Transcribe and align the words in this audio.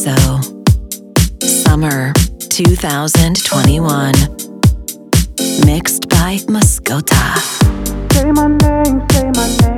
So, 0.00 0.16
Summer 1.42 2.14
2021. 2.48 4.12
Mixed 5.66 6.08
by 6.08 6.38
Mascota. 6.48 7.36
Say 8.14 8.32
my 8.32 8.46
name, 8.46 9.06
say 9.10 9.30
my 9.34 9.46
name. 9.60 9.69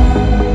So 0.00 0.40
we 0.40 0.49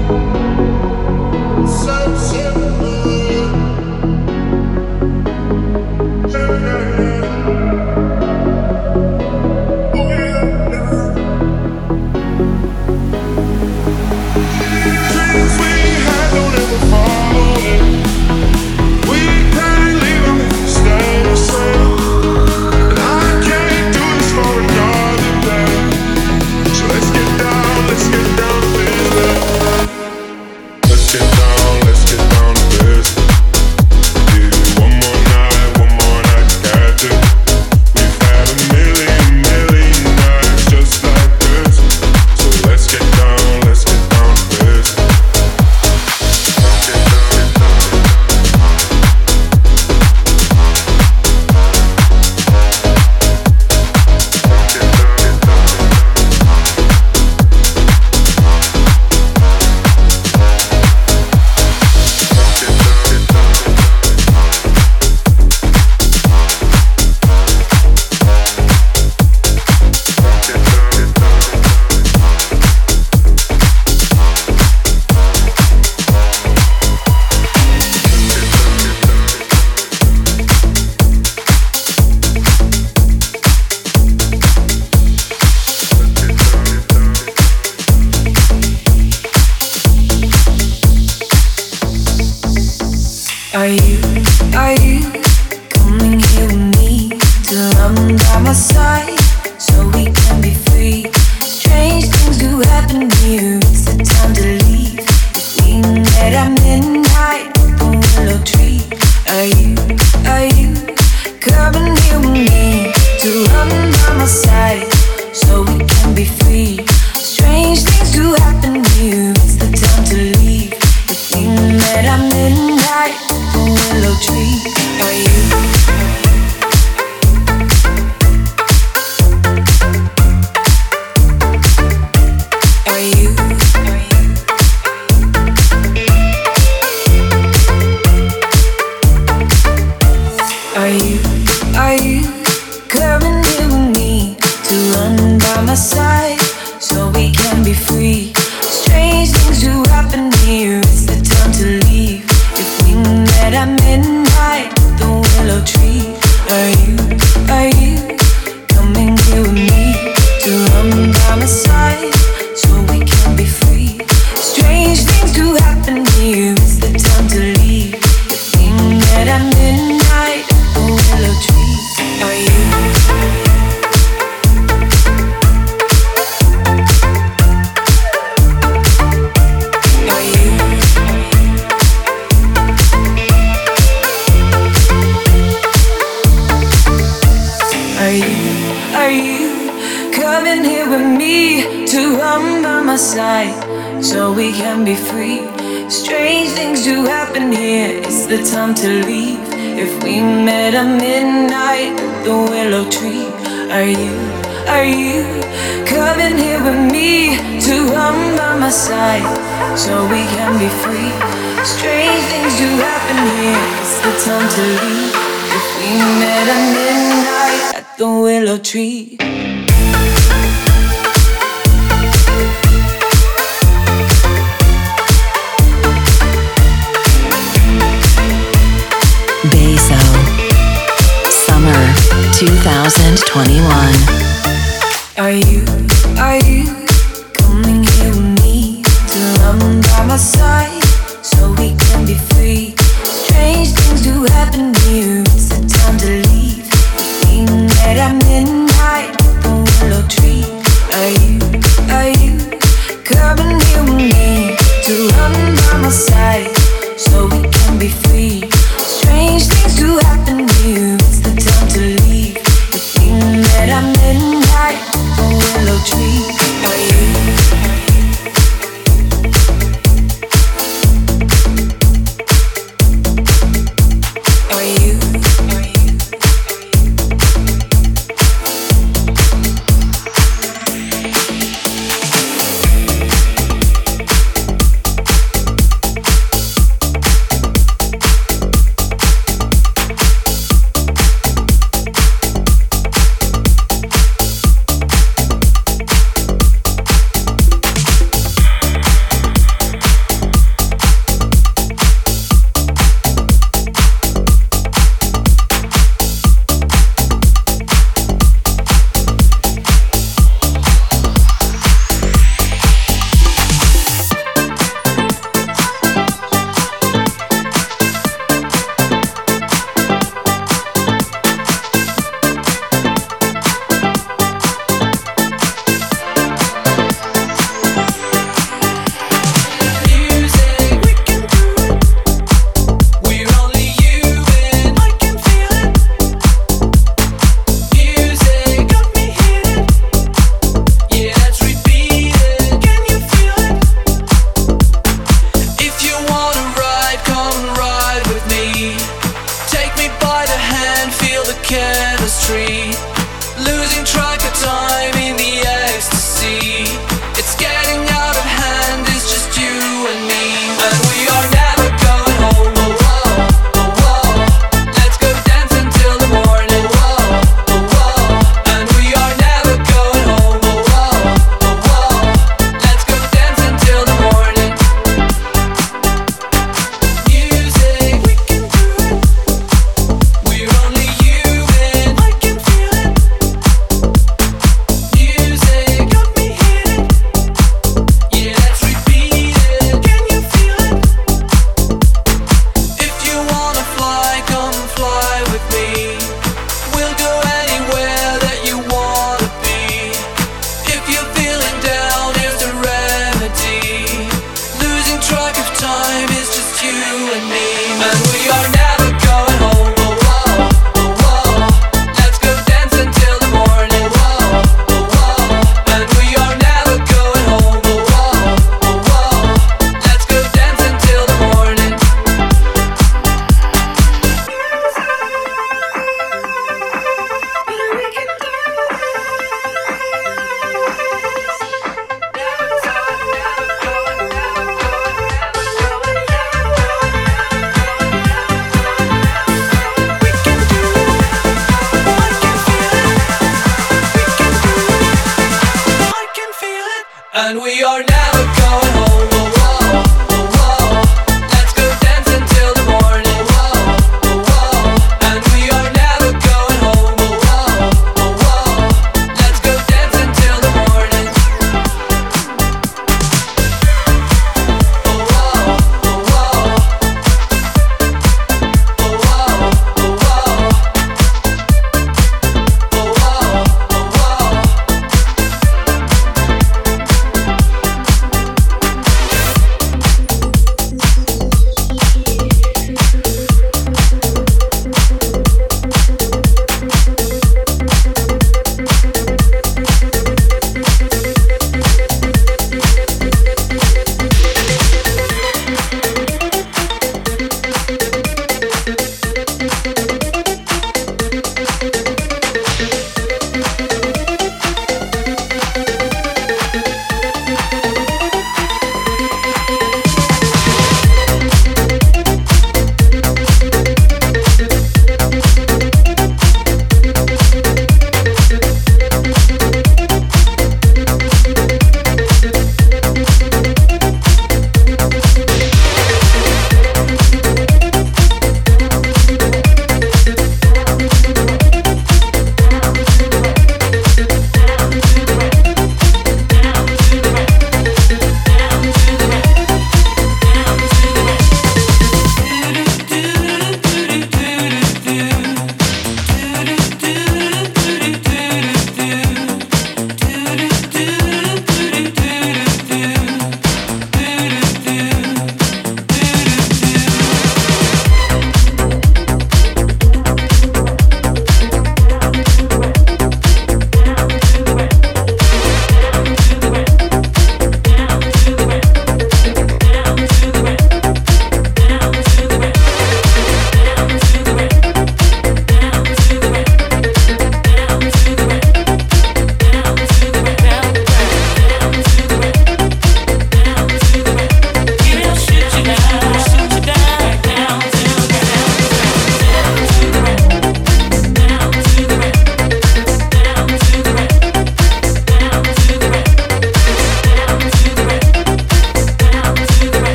can 123.65 124.74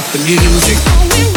stop 0.00 0.12
the 0.12 0.18
music. 0.24 1.29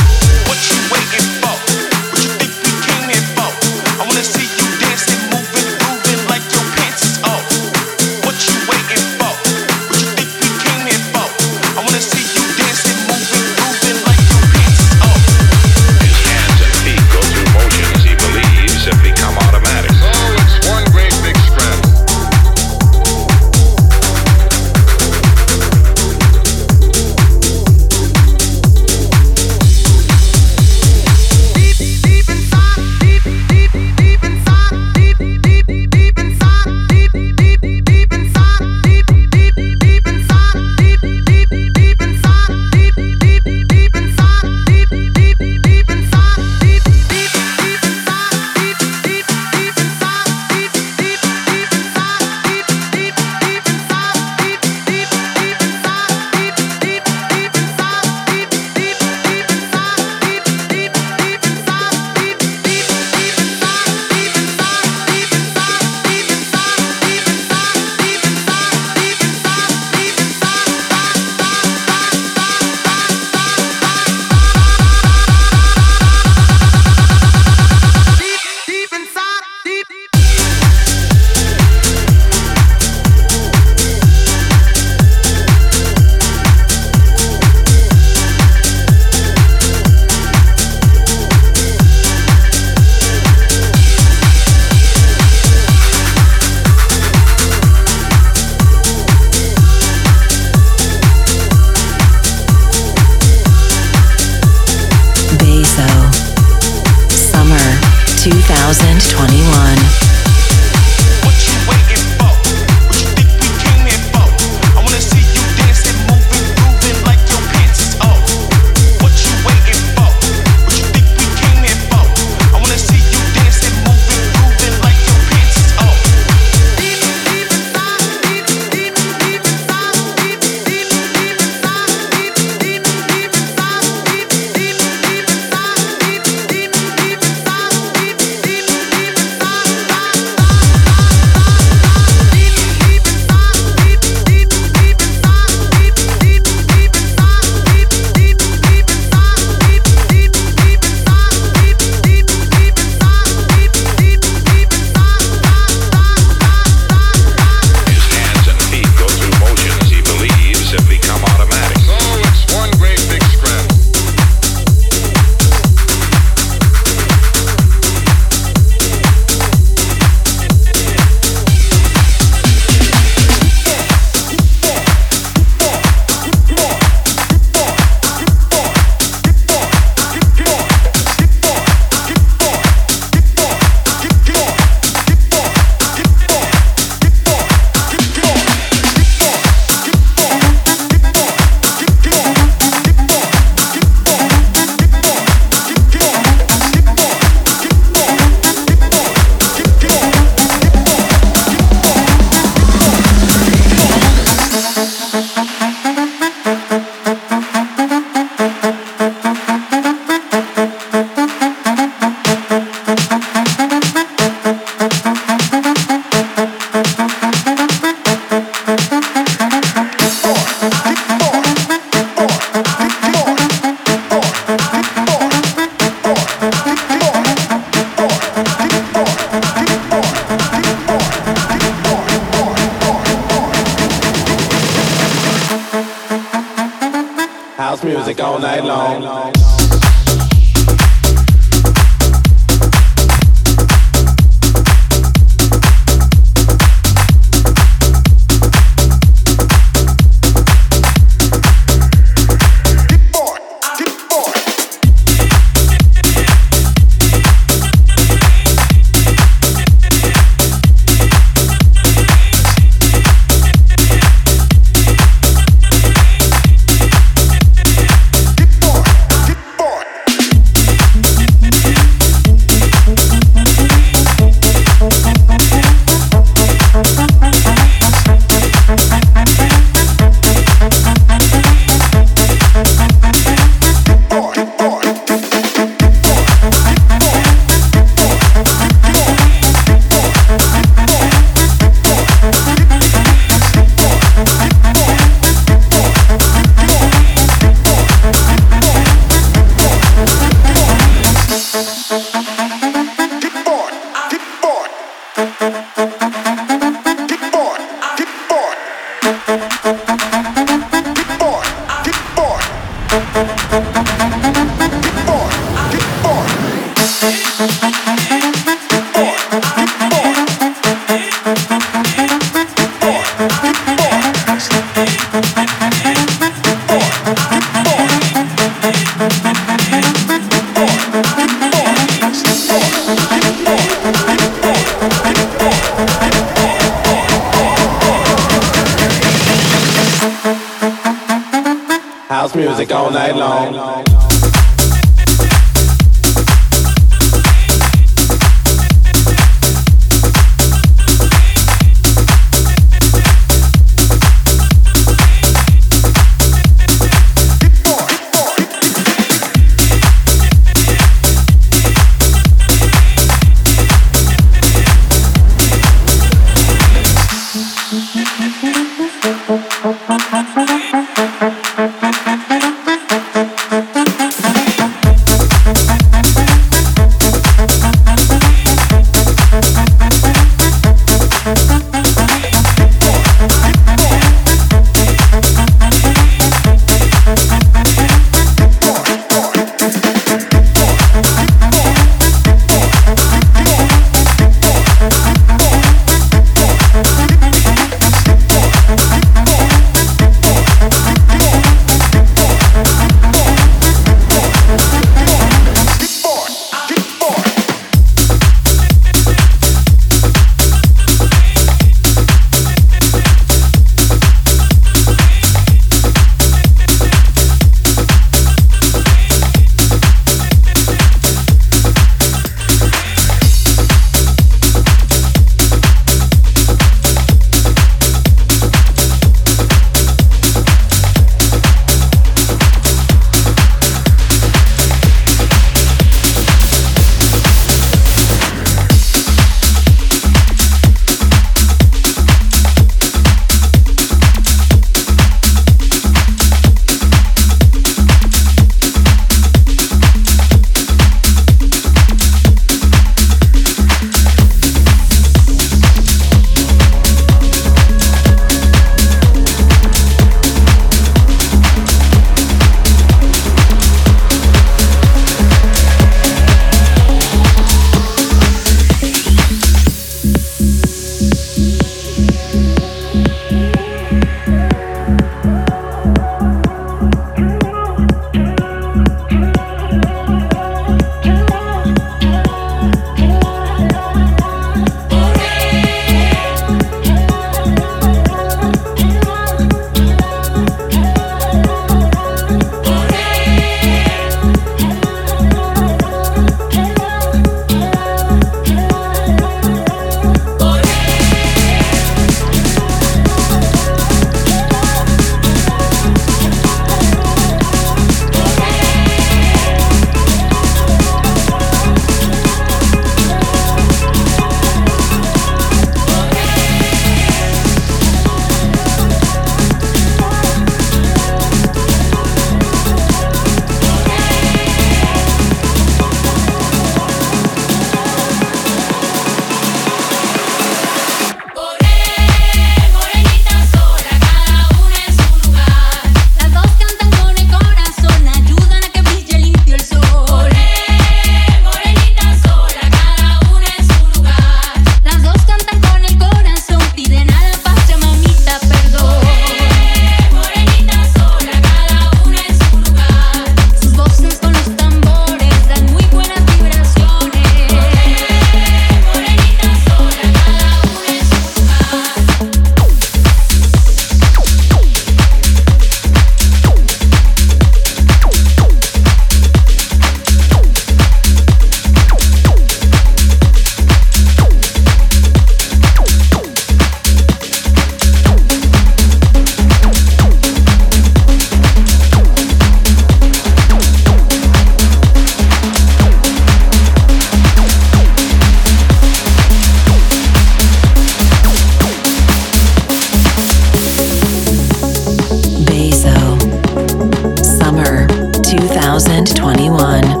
21. 599.13 600.00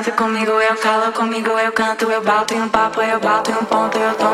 Levanta 0.00 0.12
comigo, 0.12 0.52
eu 0.52 0.76
calo 0.76 1.12
comigo, 1.12 1.50
eu 1.50 1.72
canto, 1.72 2.10
eu 2.10 2.22
bato 2.22 2.54
em 2.54 2.62
um 2.62 2.68
papo, 2.70 3.02
eu 3.02 3.20
bato 3.20 3.50
em 3.50 3.54
um 3.54 3.64
ponto, 3.64 3.98
eu 3.98 4.14
tomo 4.14 4.29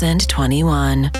2021. 0.00 1.19